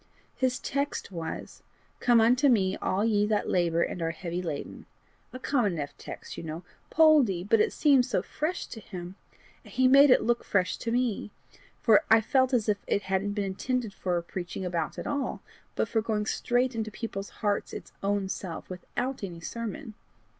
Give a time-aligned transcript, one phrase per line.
[0.35, 1.61] His text was:
[1.99, 4.87] Come unto me all ye that labour and are heavy laden;
[5.31, 6.63] a common enough text, you know?
[6.89, 7.43] Poldie!
[7.47, 9.13] but somehow it seemed fresh to him,
[9.63, 11.29] and he made it look fresh to me,
[11.83, 15.43] for I felt as if it hadn't been intended for preaching about at all,
[15.75, 19.93] but for going straight into people's hearts its own self, without any sermon.